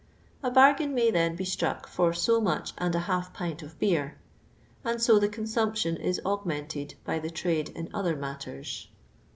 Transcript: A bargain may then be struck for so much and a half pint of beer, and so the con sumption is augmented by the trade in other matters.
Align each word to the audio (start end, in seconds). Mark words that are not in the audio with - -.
A 0.41 0.49
bargain 0.49 0.95
may 0.95 1.11
then 1.11 1.35
be 1.35 1.45
struck 1.45 1.85
for 1.87 2.11
so 2.11 2.41
much 2.41 2.73
and 2.79 2.95
a 2.95 3.01
half 3.01 3.31
pint 3.33 3.61
of 3.61 3.77
beer, 3.77 4.17
and 4.83 4.99
so 4.99 5.19
the 5.19 5.29
con 5.29 5.43
sumption 5.45 5.99
is 5.99 6.19
augmented 6.25 6.95
by 7.05 7.19
the 7.19 7.29
trade 7.29 7.69
in 7.75 7.87
other 7.93 8.15
matters. 8.15 8.87